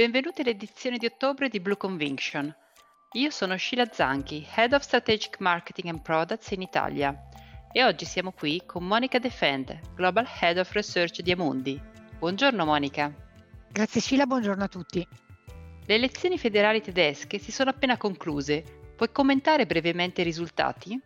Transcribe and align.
benvenuti 0.00 0.40
all'edizione 0.40 0.96
di 0.96 1.04
ottobre 1.04 1.50
di 1.50 1.60
Blue 1.60 1.76
Conviction. 1.76 2.50
Io 3.12 3.28
sono 3.28 3.58
Sheila 3.58 3.86
Zanchi, 3.92 4.46
Head 4.54 4.72
of 4.72 4.80
Strategic 4.80 5.38
Marketing 5.40 5.88
and 5.88 6.00
Products 6.00 6.52
in 6.52 6.62
Italia 6.62 7.14
e 7.70 7.84
oggi 7.84 8.06
siamo 8.06 8.32
qui 8.32 8.62
con 8.64 8.86
Monica 8.86 9.18
Defend, 9.18 9.78
Global 9.94 10.26
Head 10.40 10.56
of 10.56 10.72
Research 10.72 11.20
di 11.20 11.32
Amundi. 11.32 11.78
Buongiorno 12.18 12.64
Monica. 12.64 13.12
Grazie 13.70 14.00
Sheila, 14.00 14.24
buongiorno 14.24 14.64
a 14.64 14.68
tutti. 14.68 15.06
Le 15.84 15.94
elezioni 15.94 16.38
federali 16.38 16.80
tedesche 16.80 17.38
si 17.38 17.52
sono 17.52 17.68
appena 17.68 17.98
concluse. 17.98 18.94
Puoi 18.96 19.12
commentare 19.12 19.66
brevemente 19.66 20.22
i 20.22 20.24
risultati? 20.24 20.98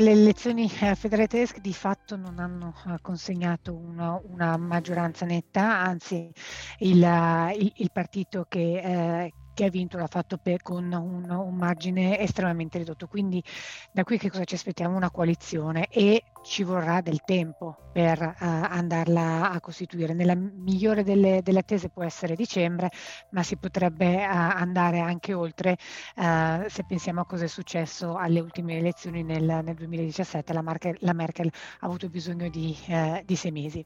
Le 0.00 0.12
elezioni 0.12 0.64
eh, 0.80 0.94
federali 0.94 1.28
tedesche 1.28 1.60
di 1.60 1.74
fatto 1.74 2.16
non 2.16 2.38
hanno 2.38 2.74
eh, 2.86 2.94
consegnato 3.02 3.74
una, 3.74 4.18
una 4.24 4.56
maggioranza 4.56 5.26
netta, 5.26 5.78
anzi 5.78 6.32
il, 6.78 7.04
eh, 7.04 7.54
il, 7.58 7.70
il 7.76 7.90
partito 7.92 8.46
che, 8.48 8.80
eh, 8.80 9.32
che 9.52 9.64
ha 9.66 9.68
vinto 9.68 9.98
l'ha 9.98 10.06
fatto 10.06 10.38
per, 10.38 10.62
con 10.62 10.90
un, 10.90 11.28
un, 11.28 11.54
margine 11.54 12.18
estremamente 12.18 12.78
ridotto. 12.78 13.08
Quindi 13.08 13.44
da 13.92 14.02
qui 14.02 14.16
che 14.16 14.30
cosa 14.30 14.44
ci 14.44 14.54
aspettiamo? 14.54 14.96
Una 14.96 15.10
coalizione 15.10 15.86
e 15.88 16.22
ci 16.42 16.62
vorrà 16.62 17.00
del 17.00 17.20
tempo 17.24 17.76
per 17.92 18.20
uh, 18.20 18.34
andarla 18.38 19.50
a 19.50 19.60
costituire. 19.60 20.14
Nella 20.14 20.34
migliore 20.34 21.02
delle, 21.02 21.42
delle, 21.42 21.58
attese 21.60 21.88
può 21.88 22.02
essere 22.02 22.34
dicembre, 22.34 22.90
ma 23.30 23.42
si 23.42 23.56
potrebbe 23.56 24.16
uh, 24.16 24.28
andare 24.30 25.00
anche 25.00 25.34
oltre 25.34 25.76
uh, 26.16 26.68
se 26.68 26.84
pensiamo 26.84 27.20
a 27.20 27.26
cosa 27.26 27.44
è 27.44 27.48
successo 27.48 28.16
alle 28.16 28.40
ultime 28.40 28.78
elezioni 28.78 29.22
nel, 29.22 29.42
nel 29.42 29.74
2017. 29.74 30.52
La, 30.52 30.62
Merkel, 30.62 30.96
la, 31.00 31.12
Merkel, 31.12 31.50
ha 31.80 31.86
avuto 31.86 32.08
bisogno 32.08 32.48
di, 32.48 32.76
di 33.24 33.36
sei 33.36 33.50
mesi. 33.50 33.84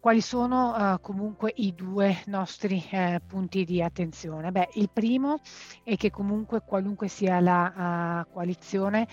Quali 0.00 0.20
sono 0.20 0.98
comunque 1.00 1.52
i 1.56 1.74
due 1.74 2.22
nostri 2.26 2.84
punti 3.26 3.64
di 3.64 3.82
attenzione? 3.82 4.50
Beh, 4.50 4.70
il 4.74 4.90
primo 4.92 5.38
è 5.82 5.96
che 5.96 6.10
comunque 6.10 6.62
qualunque 6.64 7.08
sia 7.08 7.40
la 7.40 8.26
coalizione 8.30 9.06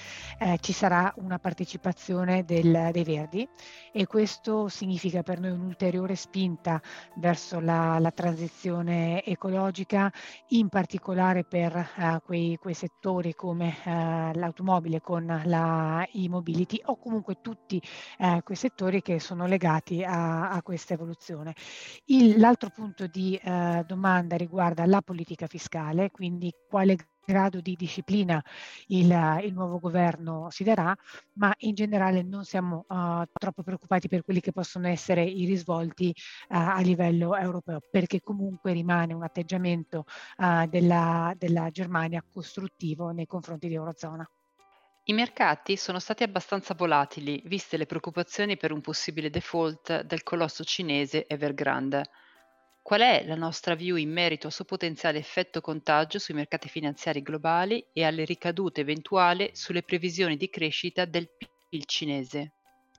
ci 0.60 0.74
sarà 0.74 1.14
una 1.18 1.40
partecipazione 1.40 2.44
del, 2.44 2.81
dei 2.90 3.04
Verdi 3.04 3.48
e 3.92 4.08
questo 4.08 4.70
significa 4.70 5.22
per 5.22 5.40
noi 5.40 5.52
un'ulteriore 5.52 6.16
spinta 6.16 6.82
verso 7.18 7.60
la, 7.60 8.00
la 8.00 8.12
transizione 8.12 9.24
ecologica, 9.24 10.12
in 10.50 10.70
particolare 10.70 11.44
per 11.44 11.76
uh, 11.76 12.22
quei, 12.24 12.58
quei, 12.60 12.74
settori 12.74 13.36
come 13.36 13.76
uh, 13.84 13.90
l'automobile 14.34 15.02
con 15.02 15.42
la 15.46 16.08
e-mobility 16.12 16.82
o 16.86 16.98
comunque 16.98 17.42
tutti 17.42 17.82
quei 18.44 18.58
settori 18.58 19.02
che 19.02 19.20
sono 19.20 19.46
legati 19.46 20.04
a, 20.04 20.50
a 20.50 20.62
questa 20.62 20.94
evoluzione. 20.94 21.54
Il, 22.06 22.40
l'altro 22.40 22.70
punto 22.70 23.08
di 23.08 23.40
domanda 23.86 24.38
riguarda 24.38 24.86
la 24.86 25.02
politica 25.02 25.48
fiscale, 25.48 26.12
quindi 26.12 26.54
quale 26.70 26.96
grado 27.26 27.62
di 27.62 27.76
disciplina 27.76 28.44
il, 28.88 29.40
il, 29.44 29.54
nuovo 29.54 29.80
governo 29.80 30.50
si 30.50 30.64
darà, 30.64 30.96
ma 31.34 31.54
in 31.60 31.76
generale 31.76 32.24
non 32.24 32.44
siamo 32.44 32.86
uh, 32.88 33.24
troppo 33.32 33.64
preoccupati 33.64 34.08
per 34.08 34.24
quelli 34.24 34.40
che 34.42 34.52
possono 34.52 34.88
essere 34.88 35.24
i 35.24 35.46
risvolti 35.46 36.10
uh, 36.10 36.56
a 36.56 36.80
livello 36.82 37.36
europeo, 37.36 37.82
perché 37.90 38.20
comunque 38.22 38.74
rimane 38.74 39.14
un 39.14 39.24
atteggiamento 39.24 40.06
uh, 40.38 40.68
della, 40.68 41.34
della 41.38 41.70
Germania 41.70 42.24
costruttivo 42.30 43.12
nei 43.12 43.26
confronti 43.26 43.68
di 43.68 43.76
Eurozona. 43.76 44.28
I 45.06 45.14
mercati 45.14 45.78
sono 45.78 45.98
stati 45.98 46.22
abbastanza 46.22 46.76
volatili, 46.76 47.42
viste 47.46 47.76
le 47.76 47.88
preoccupazioni 47.88 48.56
per 48.56 48.72
un 48.72 48.82
possibile 48.82 49.32
default 49.32 50.04
del 50.04 50.22
colosso 50.22 50.64
cinese 50.64 51.26
Evergrande. 51.28 52.06
Qual 52.84 53.02
è 53.02 53.24
la 53.26 53.34
nostra 53.34 53.74
view 53.74 53.96
in 53.96 54.12
merito 54.12 54.46
al 54.46 54.54
suo 54.54 54.66
potenziale 54.66 55.18
effetto 55.18 55.62
contagio 55.62 56.20
sui 56.20 56.36
mercati 56.36 56.70
finanziari 56.70 57.24
globali 57.24 57.84
e 57.92 58.04
alle 58.04 58.24
ricadute 58.24 58.82
eventuali 58.82 59.50
sulle 59.54 59.82
previsioni 59.82 60.38
di 60.38 60.48
crescita 60.48 61.06
del 61.06 61.28
PIL 61.36 61.86
cinese? 61.86 62.54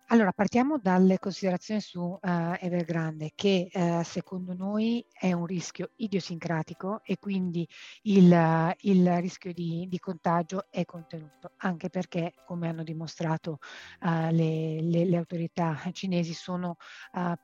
Allora, 0.09 0.33
partiamo 0.33 0.77
dalle 0.77 1.19
considerazioni 1.19 1.81
su 1.81 2.01
uh, 2.01 2.19
Evergrande, 2.21 3.33
che 3.35 3.71
uh, 3.73 4.03
secondo 4.03 4.53
noi 4.53 5.03
è 5.11 5.33
un 5.33 5.47
rischio 5.47 5.93
idiosincratico 5.97 7.01
e 7.03 7.19
quindi 7.19 7.67
il, 8.03 8.31
uh, 8.31 8.75
il 8.81 9.21
rischio 9.21 9.55
di, 9.55 9.87
di, 9.89 9.99
contagio 9.99 10.67
è 10.69 10.85
contenuto, 10.85 11.53
anche 11.59 11.89
perché, 11.89 12.35
come 12.45 12.69
hanno 12.69 12.83
dimostrato 12.83 13.59
le, 14.01 14.83
le, 14.83 15.05
le, 15.07 15.17
autorità 15.17 15.81
cinesi, 15.93 16.35
sono 16.35 16.77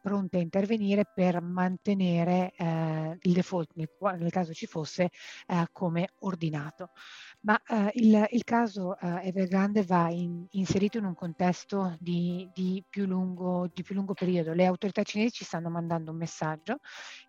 pronte 0.00 0.36
a 0.36 0.40
intervenire 0.40 1.04
per 1.12 1.40
mantenere 1.40 2.52
default, 3.40 3.70
nel, 3.74 3.88
nel, 4.18 4.30
caso 4.30 4.52
ci 4.52 4.66
fosse, 4.66 5.10
come 5.72 6.10
ordinato. 6.20 6.90
Ma 7.40 7.60
il, 7.92 8.26
il, 8.30 8.44
caso 8.44 8.98
Evergrande 8.98 9.82
va 9.82 10.10
in, 10.10 10.46
inserito 10.50 10.98
in 10.98 11.04
un 11.04 11.14
contesto 11.14 11.96
di 12.00 12.48
di 12.52 12.82
più, 12.88 13.06
lungo, 13.06 13.70
di 13.72 13.82
più 13.82 13.94
lungo 13.94 14.14
periodo. 14.14 14.52
Le 14.52 14.66
autorità 14.66 15.02
cinesi 15.02 15.36
ci 15.36 15.44
stanno 15.44 15.70
mandando 15.70 16.10
un 16.10 16.16
messaggio, 16.16 16.78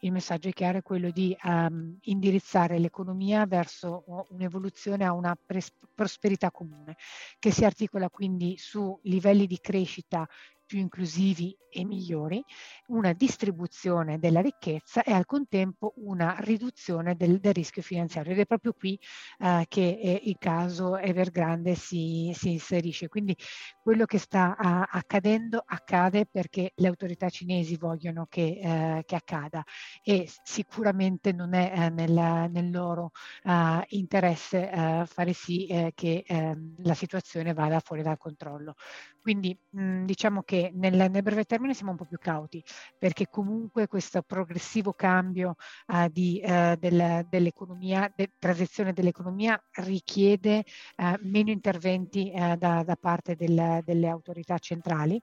il 0.02 0.12
messaggio 0.12 0.50
è 0.50 0.54
chiaro, 0.54 0.80
è 0.80 0.82
quello 0.82 1.12
di 1.12 1.36
um, 1.44 1.98
indirizzare 2.02 2.80
l'economia 2.80 3.46
verso 3.46 4.04
un'evoluzione 4.30 5.06
a 5.06 5.14
una 5.14 5.38
pres- 5.44 5.74
prosperità 5.94 6.52
comune, 6.52 6.98
che 7.40 7.52
si 7.52 7.66
articola 7.66 8.10
quindi 8.10 8.58
su 8.58 8.98
livelli 9.04 9.46
di 9.46 9.60
crescita 9.60 10.28
più 10.70 10.78
inclusivi 10.78 11.58
e 11.72 11.84
migliori, 11.84 12.44
una 12.88 13.14
distribuzione 13.14 14.20
della 14.20 14.42
ricchezza 14.42 15.04
e 15.04 15.12
al 15.12 15.26
contempo 15.26 15.94
una 15.98 16.36
riduzione 16.40 17.16
del, 17.16 17.40
del 17.40 17.54
rischio 17.54 17.82
finanziario. 17.82 18.34
Ed 18.34 18.40
è 18.40 18.46
proprio 18.46 18.74
qui 18.74 19.00
eh, 19.40 19.66
che 19.68 20.00
eh, 20.02 20.22
il 20.26 20.38
caso 20.38 20.98
Evergrande 20.98 21.74
si, 21.76 22.32
si, 22.36 22.52
inserisce. 22.52 23.08
Quindi 23.08 23.36
quello 23.82 24.06
che 24.06 24.18
sta 24.18 24.56
a, 24.58 24.88
accadendo 24.92 25.64
accade 25.66 26.26
perché 26.26 26.72
le 26.76 26.88
autorità 26.88 27.30
cinesi 27.30 27.76
vogliono 27.78 28.28
che, 28.30 28.60
eh, 28.62 29.04
che 29.06 29.16
accada 29.16 29.64
e 30.04 30.30
sicuramente 30.44 31.32
non 31.32 31.54
è 31.54 31.72
eh, 31.76 31.90
nel, 31.90 32.50
nel, 32.52 32.70
loro 32.70 33.12
eh, 33.44 33.84
interesse 33.90 34.70
eh, 34.70 35.04
fare 35.08 35.34
sì 35.34 35.68
che 35.96 36.24
ehm, 36.26 36.76
la 36.84 36.94
situazione 36.94 37.54
vada 37.54 37.80
fuori 37.80 38.02
dal 38.02 38.18
controllo. 38.18 38.76
Quindi 39.22 39.58
mh, 39.70 40.06
diciamo 40.06 40.44
che 40.44 40.59
nel, 40.74 41.10
nel, 41.10 41.22
breve 41.24 41.46
termine 41.46 41.74
siamo 41.74 41.92
un 41.92 41.98
po' 41.98 42.06
più 42.06 42.18
cauti, 42.18 42.64
perché 42.98 43.28
comunque 43.30 43.88
questo 43.88 44.22
progressivo 44.22 44.94
cambio 44.94 45.56
uh, 45.88 46.08
di, 46.10 46.42
uh, 46.44 46.76
del, 46.76 47.26
dell'economia, 47.30 48.12
de, 48.16 48.32
transizione 48.38 48.94
dell'economia 48.94 49.62
richiede 49.74 50.64
uh, 50.98 51.14
meno 51.22 51.52
interventi 51.52 52.32
da, 52.32 52.84
da, 52.84 52.98
parte 53.00 53.36
del, 53.36 53.82
delle 53.84 54.08
autorità 54.08 54.58
centrali 54.58 55.22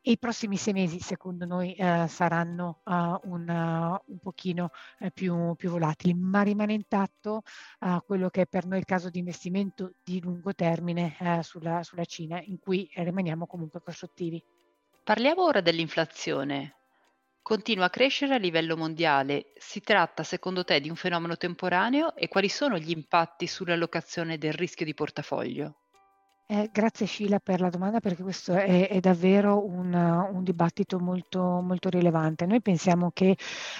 e 0.00 0.12
i 0.12 0.18
prossimi 0.18 0.56
sei 0.56 0.72
mesi 0.72 1.00
secondo 1.00 1.44
noi 1.44 1.74
eh, 1.74 2.06
saranno 2.08 2.80
uh, 2.84 2.92
un, 3.30 3.48
uh, 3.48 4.12
un, 4.12 4.18
pochino 4.20 4.70
eh, 5.00 5.10
più, 5.10 5.54
più, 5.56 5.70
volatili, 5.70 6.14
ma 6.14 6.42
rimane 6.42 6.72
intatto 6.72 7.42
uh, 7.80 7.98
quello 8.06 8.30
che 8.30 8.42
è 8.42 8.46
per 8.46 8.64
noi 8.64 8.78
il 8.78 8.84
caso 8.84 9.10
di 9.10 9.18
investimento 9.18 9.92
di 10.02 10.20
lungo 10.20 10.54
termine 10.54 11.16
sulla, 11.42 11.82
sulla 11.82 12.04
Cina, 12.04 12.40
in 12.40 12.58
cui 12.58 12.88
rimaniamo 12.94 13.46
comunque 13.46 13.82
costruttivi. 13.82 14.42
Parliamo 15.08 15.42
ora 15.42 15.62
dell'inflazione. 15.62 16.74
Continua 17.40 17.86
a 17.86 17.88
crescere 17.88 18.34
a 18.34 18.36
livello 18.36 18.76
mondiale. 18.76 19.54
Si 19.56 19.80
tratta 19.80 20.22
secondo 20.22 20.64
te 20.64 20.80
di 20.80 20.90
un 20.90 20.96
fenomeno 20.96 21.38
temporaneo 21.38 22.14
e 22.14 22.28
quali 22.28 22.50
sono 22.50 22.76
gli 22.76 22.90
impatti 22.90 23.46
sull'allocazione 23.46 24.36
del 24.36 24.52
rischio 24.52 24.84
di 24.84 24.92
portafoglio? 24.92 25.76
Eh, 26.46 26.68
grazie 26.70 27.06
Sheila 27.06 27.38
per 27.38 27.62
la 27.62 27.70
domanda 27.70 28.00
perché 28.00 28.22
questo 28.22 28.52
è, 28.52 28.86
è 28.86 29.00
davvero 29.00 29.64
un, 29.64 29.94
un, 29.94 30.44
dibattito 30.44 30.98
molto, 30.98 31.40
molto 31.40 31.88
rilevante. 31.88 32.44
Noi 32.44 32.60
pensiamo 32.60 33.10
che 33.10 33.34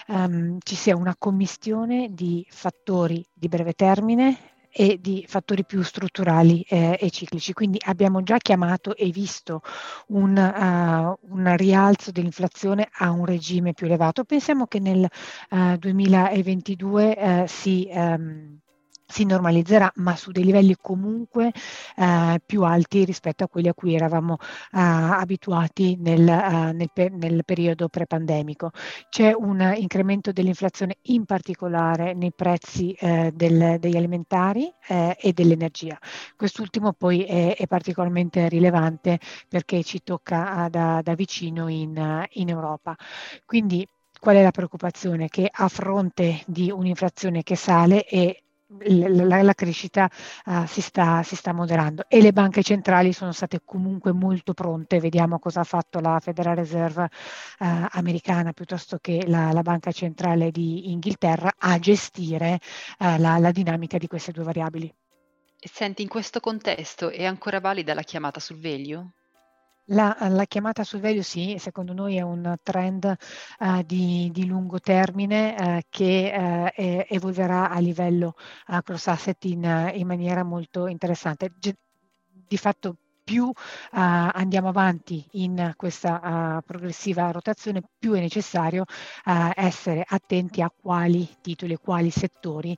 um, 0.06 0.56
ci 0.62 0.76
sia 0.76 0.96
una 0.96 1.14
commistione 1.14 2.08
di 2.10 2.46
fattori 2.48 3.22
di 3.34 3.48
breve 3.48 3.74
termine 3.74 4.56
e 4.70 4.98
di 5.00 5.24
fattori 5.26 5.64
più 5.64 5.82
strutturali 5.82 6.64
eh, 6.68 6.96
e 7.00 7.10
ciclici. 7.10 7.52
Quindi 7.52 7.78
abbiamo 7.84 8.22
già 8.22 8.38
chiamato 8.38 8.94
e 8.94 9.10
visto 9.10 9.62
un, 10.08 10.36
uh, 10.36 11.32
un, 11.32 11.56
rialzo 11.56 12.10
dell'inflazione 12.10 12.88
a 12.90 13.10
un 13.10 13.24
regime 13.24 13.72
più 13.72 13.86
elevato. 13.86 14.24
Pensiamo 14.24 14.66
che 14.66 14.78
nel 14.78 15.08
uh, 15.50 15.76
2022 15.76 17.16
uh, 17.18 17.46
si 17.46 17.88
um, 17.90 18.58
si 19.08 19.24
normalizzerà, 19.24 19.90
ma 19.96 20.14
su 20.16 20.30
dei 20.30 20.44
livelli 20.44 20.76
comunque 20.80 21.50
eh, 21.96 22.40
più 22.44 22.62
alti 22.62 23.04
rispetto 23.04 23.42
a 23.42 23.48
quelli 23.48 23.68
a 23.68 23.74
cui 23.74 23.94
eravamo 23.94 24.36
eh, 24.38 24.78
abituati 24.80 25.96
nel, 25.98 26.28
eh, 26.28 26.72
nel, 26.72 26.90
nel, 27.12 27.44
periodo 27.44 27.88
pre-pandemico. 27.88 28.70
C'è 29.08 29.32
un 29.32 29.74
incremento 29.76 30.30
dell'inflazione 30.30 30.98
in 31.02 31.24
particolare 31.24 32.12
nei 32.12 32.32
prezzi 32.34 32.92
eh, 32.92 33.32
del, 33.34 33.78
degli 33.80 33.96
alimentari 33.96 34.70
eh, 34.86 35.16
e 35.18 35.32
dell'energia. 35.32 35.98
Quest'ultimo 36.36 36.92
poi 36.92 37.24
è, 37.24 37.56
è, 37.56 37.66
particolarmente 37.66 38.48
rilevante 38.48 39.18
perché 39.48 39.82
ci 39.82 40.02
tocca 40.04 40.68
da, 40.70 41.00
da 41.02 41.14
vicino 41.14 41.68
in, 41.68 42.26
in 42.32 42.48
Europa. 42.50 42.94
Quindi 43.46 43.86
qual 44.20 44.36
è 44.36 44.42
la 44.42 44.50
preoccupazione? 44.50 45.28
Che 45.28 45.48
a 45.50 45.68
fronte 45.68 46.42
di 46.46 46.70
un'inflazione 46.70 47.42
che 47.42 47.56
sale 47.56 48.04
e 48.04 48.42
la, 48.68 49.42
la, 49.42 49.54
crescita 49.54 50.10
uh, 50.46 50.66
si, 50.66 50.80
sta, 50.80 51.22
si, 51.22 51.36
sta, 51.36 51.52
moderando 51.52 52.04
e 52.08 52.20
le 52.20 52.32
banche 52.32 52.62
centrali 52.62 53.12
sono 53.12 53.32
state 53.32 53.62
comunque 53.64 54.12
molto 54.12 54.52
pronte. 54.52 55.00
Vediamo 55.00 55.38
cosa 55.38 55.60
ha 55.60 55.64
fatto 55.64 56.00
la 56.00 56.20
Federal 56.20 56.56
Reserve 56.56 57.04
uh, 57.04 57.66
americana 57.90 58.52
piuttosto 58.52 58.98
che 59.00 59.24
la, 59.26 59.52
la, 59.52 59.62
Banca 59.62 59.90
Centrale 59.92 60.50
di 60.50 60.90
Inghilterra 60.90 61.52
a 61.56 61.78
gestire 61.78 62.58
uh, 62.98 63.18
la, 63.18 63.38
la 63.38 63.50
dinamica 63.50 63.96
di 63.98 64.06
queste 64.06 64.32
due 64.32 64.44
variabili. 64.44 64.94
Senti, 65.60 66.02
in 66.02 66.08
questo 66.08 66.38
contesto 66.40 67.10
è 67.10 67.24
ancora 67.24 67.60
valida 67.60 67.94
la 67.94 68.02
chiamata 68.02 68.38
sul 68.38 68.60
value? 68.60 69.17
La, 69.90 70.16
la, 70.28 70.44
chiamata 70.44 70.84
sul 70.84 71.00
value 71.00 71.22
sì, 71.22 71.56
secondo 71.58 71.94
noi 71.94 72.16
è 72.16 72.20
un 72.20 72.56
trend 72.62 73.16
uh, 73.60 73.82
di, 73.82 74.28
di, 74.32 74.46
lungo 74.46 74.80
termine 74.80 75.54
uh, 75.58 75.80
che 75.88 76.70
uh, 76.76 77.04
evolverà 77.08 77.70
a 77.70 77.78
livello 77.78 78.34
cross 78.82 79.06
asset 79.06 79.42
in, 79.44 79.90
in 79.94 80.06
maniera 80.06 80.42
molto 80.42 80.88
interessante. 80.88 81.50
Di 81.58 82.56
fatto 82.58 82.96
più 83.28 83.44
uh, 83.44 83.52
andiamo 83.90 84.68
avanti 84.68 85.22
in 85.32 85.74
questa 85.76 86.56
uh, 86.56 86.64
progressiva 86.64 87.30
rotazione, 87.30 87.82
più 87.98 88.14
è 88.14 88.20
necessario 88.20 88.84
uh, 89.26 89.50
essere 89.54 90.02
attenti 90.08 90.62
a 90.62 90.72
quali 90.74 91.28
titoli, 91.42 91.76
quali 91.76 92.08
settori 92.08 92.74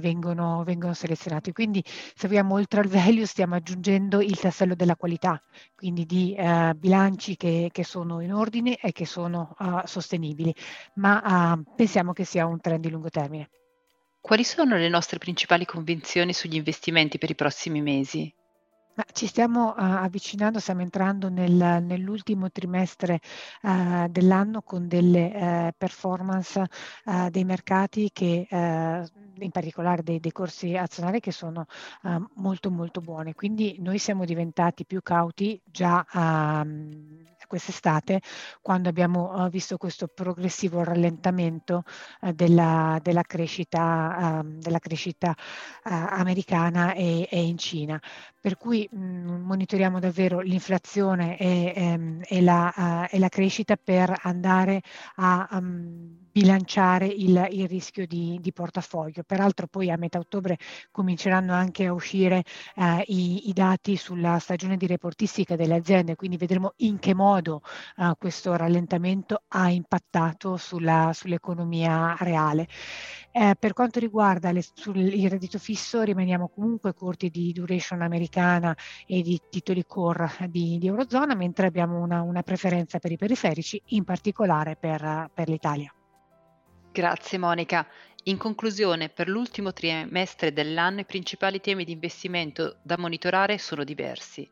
vengono, 0.00 0.62
vengono, 0.64 0.94
selezionati. 0.94 1.52
Quindi 1.52 1.84
se 1.84 2.26
vogliamo 2.26 2.54
oltre 2.54 2.80
al 2.80 2.86
value 2.86 3.26
stiamo 3.26 3.54
aggiungendo 3.54 4.22
il 4.22 4.38
tassello 4.38 4.74
della 4.74 4.96
qualità, 4.96 5.42
quindi 5.74 6.06
di 6.06 6.34
bilanci 6.76 7.36
che, 7.36 7.68
che, 7.72 7.84
sono 7.84 8.20
in 8.20 8.32
ordine 8.32 8.76
e 8.76 8.92
che 8.92 9.04
sono 9.04 9.54
sostenibili, 9.84 10.54
ma 10.94 11.60
pensiamo 11.74 12.12
che 12.12 12.24
sia 12.24 12.46
un 12.46 12.60
trend 12.60 12.82
di 12.82 12.90
lungo 12.90 13.10
termine. 13.10 13.50
Quali 14.20 14.44
sono 14.44 14.76
le 14.76 14.88
nostre 14.88 15.18
principali 15.18 15.64
convinzioni 15.64 16.32
sugli 16.32 16.56
investimenti 16.56 17.18
per 17.18 17.30
i 17.30 17.34
prossimi 17.34 17.82
mesi? 17.82 18.32
Ci 19.12 19.26
stiamo 19.26 19.70
uh, 19.70 19.74
avvicinando, 19.76 20.58
stiamo 20.58 20.82
entrando 20.82 21.30
nel, 21.30 21.82
nell'ultimo 21.82 22.50
trimestre 22.50 23.20
uh, 23.62 24.06
dell'anno 24.08 24.60
con 24.60 24.86
delle 24.86 25.32
uh, 25.34 25.74
performance 25.76 26.64
dei 27.30 27.44
mercati 27.44 28.10
che 28.12 28.46
in 28.50 29.50
particolare 29.50 30.02
dei, 30.02 30.20
dei, 30.20 30.32
corsi 30.32 30.76
azionari 30.76 31.20
che 31.20 31.32
sono 31.32 31.66
molto 32.34 32.70
molto 32.70 33.00
buone. 33.00 33.34
Quindi 33.34 33.76
noi 33.80 33.98
siamo 33.98 34.24
diventati 34.24 34.84
più 34.84 35.00
cauti 35.02 35.60
già 35.64 36.04
um, 36.12 37.24
quest'estate 37.52 38.22
quando 38.62 38.88
abbiamo 38.88 39.46
visto 39.50 39.76
questo 39.76 40.08
progressivo 40.08 40.82
rallentamento 40.82 41.82
della, 42.34 42.98
della, 43.02 43.20
crescita, 43.20 44.40
um, 44.42 44.58
della 44.58 44.78
crescita 44.78 45.36
americana 45.82 46.94
e, 46.94 47.28
e 47.30 47.42
in 47.44 47.58
Cina. 47.58 48.00
Per 48.40 48.56
cui 48.56 48.88
mh, 48.90 48.96
mhmm, 48.96 49.42
monitoriamo 49.42 50.00
davvero 50.00 50.40
l'inflazione 50.40 51.36
e, 51.36 51.72
ehm, 51.76 52.22
e, 52.26 52.40
la, 52.40 53.06
e, 53.10 53.18
la, 53.18 53.28
crescita 53.28 53.76
per 53.76 54.16
andare 54.22 54.80
a 55.16 55.46
um, 55.52 56.30
bilanciare 56.32 57.06
il, 57.06 57.46
il 57.50 57.68
rischio 57.68 58.06
di, 58.06 58.38
di, 58.40 58.52
portafoglio. 58.52 59.22
Peraltro 59.24 59.66
poi 59.66 59.90
a 59.90 59.96
metà 59.96 60.18
ottobre 60.18 60.58
cominceranno 60.90 61.52
anche 61.52 61.86
a 61.86 61.92
uscire 61.92 62.42
uh, 62.76 63.02
i, 63.06 63.48
i, 63.48 63.52
dati 63.52 63.96
sulla 63.96 64.38
stagione 64.38 64.76
di 64.76 64.86
reportistica 64.86 65.56
delle 65.56 65.74
aziende, 65.74 66.16
quindi 66.16 66.36
vedremo 66.36 66.72
in 66.78 66.98
che 66.98 67.14
modo 67.14 67.62
uh, 67.96 68.12
questo 68.18 68.56
rallentamento 68.56 69.42
ha 69.48 69.68
impattato 69.68 70.56
sulla, 70.56 71.10
sull'economia 71.12 72.16
reale. 72.18 72.66
Eh, 73.34 73.54
per 73.58 73.72
quanto 73.72 73.98
riguarda 73.98 74.52
le, 74.52 74.62
sul, 74.74 74.96
il 74.98 75.30
reddito 75.30 75.58
fisso 75.58 76.02
rimaniamo 76.02 76.48
comunque 76.48 76.92
corti 76.92 77.30
di 77.30 77.52
duration 77.52 78.02
americana 78.02 78.76
e 79.06 79.22
di 79.22 79.40
titoli 79.48 79.84
core 79.86 80.30
di, 80.48 80.78
di 80.78 80.86
Eurozona, 80.86 81.34
mentre 81.34 81.66
abbiamo 81.66 82.00
una, 82.00 82.22
una, 82.22 82.42
preferenza 82.42 82.98
per 82.98 83.12
i 83.12 83.16
periferici, 83.16 83.80
in 83.86 84.04
particolare 84.04 84.76
per, 84.76 85.30
per 85.32 85.48
l'Italia. 85.48 85.92
Grazie 86.92 87.38
Monica. 87.38 87.88
In 88.24 88.36
conclusione, 88.36 89.08
per 89.08 89.26
l'ultimo 89.26 89.72
trimestre 89.72 90.52
dell'anno 90.52 91.00
i 91.00 91.06
principali 91.06 91.58
temi 91.58 91.84
di 91.84 91.92
investimento 91.92 92.80
da 92.82 92.98
monitorare 92.98 93.56
sono 93.56 93.82
diversi. 93.82 94.46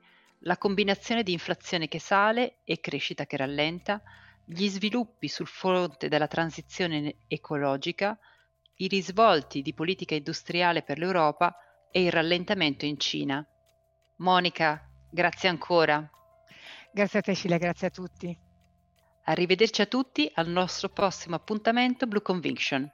La 0.45 0.57
combinazione 0.57 1.23
di 1.23 1.33
inflazione 1.33 1.87
che 1.87 2.01
sale 2.01 2.61
e 2.65 2.81
crescita 2.81 3.27
che 3.27 3.37
rallenta, 3.37 4.01
gli 4.43 4.67
sviluppi 4.69 5.29
sul 5.29 5.49
fronte 5.49 6.09
della 6.09 6.29
transizione 6.29 7.17
ecologica, 7.29 8.19
i 8.77 8.89
risvolti 8.89 9.61
di 9.61 9.75
politica 9.75 10.15
industriale 10.15 10.81
per 10.81 10.97
l'Europa 10.97 11.55
e 11.91 12.05
il 12.05 12.11
rallentamento 12.11 12.87
in 12.87 12.99
Cina. 12.99 13.47
Monica, 14.17 14.89
grazie 15.11 15.51
ancora. 15.51 16.11
Grazie 16.91 17.19
a 17.19 17.23
te 17.23 17.35
Scila, 17.35 17.59
grazie 17.59 17.89
a 17.89 17.91
tutti. 17.91 18.49
Arrivederci 19.25 19.83
a 19.83 19.87
tutti 19.87 20.31
al 20.35 20.49
nostro 20.49 20.89
prossimo 20.89 21.37
appuntamento 21.37 22.07
Blue 22.07 22.23
Conviction. 22.23 22.91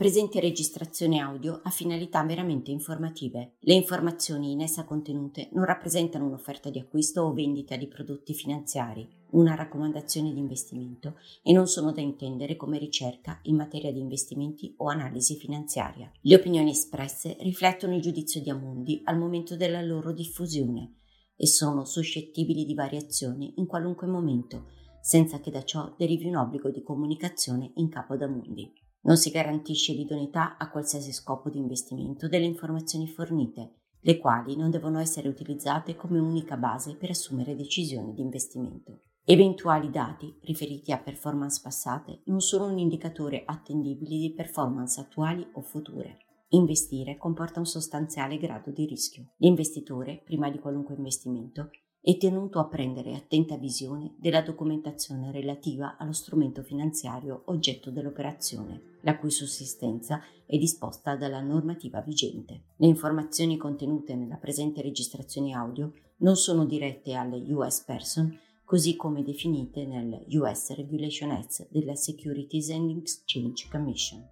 presente 0.00 0.40
registrazione 0.40 1.20
audio 1.20 1.60
ha 1.62 1.68
finalità 1.68 2.22
meramente 2.22 2.70
informative. 2.70 3.56
Le 3.58 3.74
informazioni 3.74 4.52
in 4.52 4.62
essa 4.62 4.84
contenute 4.84 5.50
non 5.52 5.66
rappresentano 5.66 6.24
un'offerta 6.24 6.70
di 6.70 6.78
acquisto 6.78 7.20
o 7.20 7.34
vendita 7.34 7.76
di 7.76 7.86
prodotti 7.86 8.32
finanziari, 8.32 9.06
una 9.32 9.54
raccomandazione 9.54 10.32
di 10.32 10.38
investimento 10.38 11.16
e 11.42 11.52
non 11.52 11.66
sono 11.66 11.92
da 11.92 12.00
intendere 12.00 12.56
come 12.56 12.78
ricerca 12.78 13.38
in 13.42 13.56
materia 13.56 13.92
di 13.92 14.00
investimenti 14.00 14.74
o 14.78 14.88
analisi 14.88 15.36
finanziaria. 15.36 16.10
Le 16.20 16.34
opinioni 16.34 16.70
espresse 16.70 17.36
riflettono 17.40 17.94
il 17.94 18.00
giudizio 18.00 18.40
di 18.40 18.50
Amundi 18.50 19.00
al 19.04 19.18
momento 19.18 19.56
della 19.56 19.82
loro 19.82 20.12
diffusione 20.12 20.96
e 21.36 21.46
sono 21.46 21.84
suscettibili 21.84 22.64
di 22.64 22.74
variazioni 22.74 23.54
in 23.56 23.66
qualunque 23.66 24.06
momento, 24.06 24.66
senza 25.00 25.40
che 25.40 25.50
da 25.50 25.64
ciò 25.64 25.94
derivi 25.96 26.26
un 26.26 26.36
obbligo 26.36 26.70
di 26.70 26.82
comunicazione 26.82 27.72
in 27.76 27.88
capo 27.88 28.12
ad 28.12 28.22
Amundi. 28.22 28.70
Non 29.02 29.16
si 29.16 29.30
garantisce 29.30 29.94
l'idoneità 29.94 30.58
a 30.58 30.70
qualsiasi 30.70 31.12
scopo 31.12 31.48
di 31.48 31.56
investimento 31.56 32.28
delle 32.28 32.44
informazioni 32.44 33.08
fornite, 33.08 33.76
le 34.02 34.18
quali 34.18 34.56
non 34.56 34.70
devono 34.70 34.98
essere 34.98 35.28
utilizzate 35.28 35.94
come 35.94 36.18
unica 36.18 36.56
base 36.56 36.96
per 36.96 37.10
assumere 37.10 37.56
decisioni 37.56 38.12
di 38.12 38.20
investimento. 38.20 39.00
Eventuali 39.30 39.90
dati 39.90 40.34
riferiti 40.42 40.90
a 40.90 40.98
performance 40.98 41.60
passate 41.62 42.22
non 42.24 42.40
sono 42.40 42.66
un 42.66 42.78
indicatore 42.78 43.44
attendibile 43.46 44.16
di 44.16 44.32
performance 44.32 44.98
attuali 44.98 45.46
o 45.52 45.60
future. 45.60 46.16
Investire 46.48 47.16
comporta 47.16 47.60
un 47.60 47.64
sostanziale 47.64 48.38
grado 48.38 48.72
di 48.72 48.86
rischio. 48.86 49.34
L'investitore, 49.36 50.20
prima 50.24 50.50
di 50.50 50.58
qualunque 50.58 50.96
investimento, 50.96 51.70
è 52.00 52.16
tenuto 52.16 52.58
a 52.58 52.66
prendere 52.66 53.14
attenta 53.14 53.56
visione 53.56 54.16
della 54.18 54.42
documentazione 54.42 55.30
relativa 55.30 55.96
allo 55.96 56.12
strumento 56.12 56.64
finanziario 56.64 57.42
oggetto 57.44 57.92
dell'operazione, 57.92 58.98
la 59.02 59.16
cui 59.16 59.30
sussistenza 59.30 60.20
è 60.44 60.58
disposta 60.58 61.14
dalla 61.14 61.40
normativa 61.40 62.00
vigente. 62.00 62.62
Le 62.78 62.88
informazioni 62.88 63.56
contenute 63.56 64.16
nella 64.16 64.38
presente 64.38 64.82
registrazione 64.82 65.52
audio 65.52 65.92
non 66.16 66.34
sono 66.34 66.64
dirette 66.64 67.14
alle 67.14 67.36
US 67.52 67.84
Person, 67.84 68.36
così 68.70 68.94
come 68.94 69.24
definite 69.24 69.84
nel 69.84 70.26
US 70.28 70.72
Regulation 70.76 71.32
Act 71.32 71.66
della 71.72 71.96
Securities 71.96 72.70
and 72.70 72.98
Exchange 72.98 73.66
Commission. 73.68 74.24